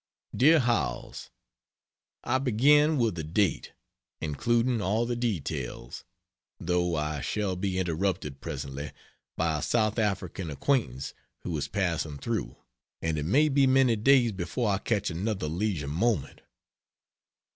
DEAR 0.35 0.57
HOWELLS, 0.61 1.29
I 2.23 2.39
begin 2.39 2.97
with 2.97 3.19
a 3.19 3.23
date 3.23 3.73
including 4.19 4.81
all 4.81 5.05
the 5.05 5.15
details 5.15 6.05
though 6.59 6.95
I 6.95 7.21
shall 7.21 7.55
be 7.55 7.77
interrupted 7.77 8.41
presently 8.41 8.93
by 9.37 9.59
a 9.59 9.61
South 9.61 9.99
African 9.99 10.49
acquaintance 10.49 11.13
who 11.41 11.55
is 11.55 11.67
passing 11.67 12.17
through, 12.17 12.55
and 12.99 13.19
it 13.19 13.25
may 13.25 13.47
be 13.47 13.67
many 13.67 13.95
days 13.95 14.31
before 14.31 14.71
I 14.71 14.79
catch 14.79 15.11
another 15.11 15.47
leisure 15.47 15.87
moment. 15.87 16.41